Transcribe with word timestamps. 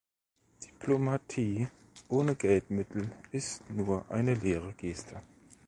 Diplomatie 0.63 1.67
ohne 2.07 2.35
Geldmittel 2.35 3.11
ist 3.31 3.69
nur 3.69 4.09
eine 4.09 4.33
leere 4.33 4.73
Geste. 4.73 5.21